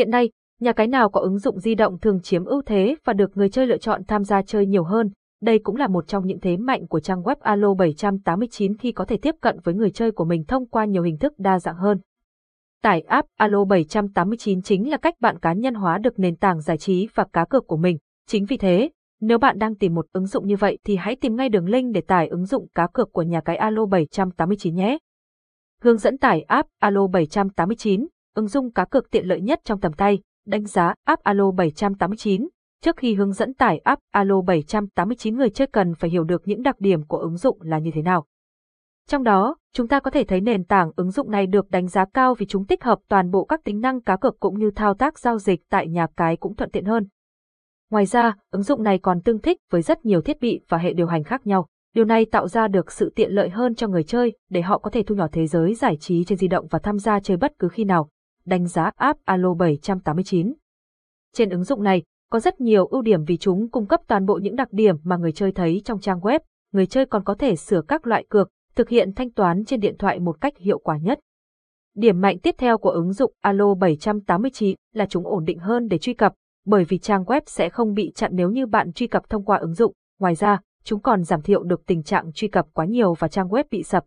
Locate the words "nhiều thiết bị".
50.04-50.60